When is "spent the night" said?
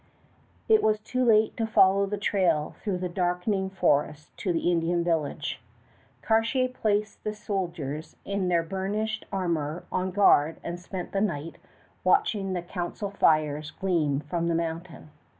10.79-11.59